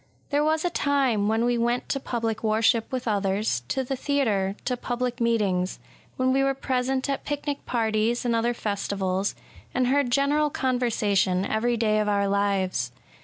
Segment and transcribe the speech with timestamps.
[0.31, 4.55] There was a time when we went to public worship with others,— to the theatre,—
[4.65, 5.77] to public meetings;
[6.17, 9.35] when we were present at picnic parties and other festivals,
[9.75, 12.91] and heard general conversation every day of our lives.